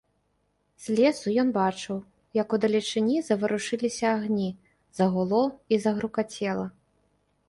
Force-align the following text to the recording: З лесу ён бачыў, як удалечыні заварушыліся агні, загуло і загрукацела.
З 0.83 0.93
лесу 0.99 1.33
ён 1.41 1.49
бачыў, 1.57 1.97
як 2.41 2.55
удалечыні 2.57 3.17
заварушыліся 3.27 4.05
агні, 4.17 4.47
загуло 5.01 5.43
і 5.75 5.79
загрукацела. 5.85 6.65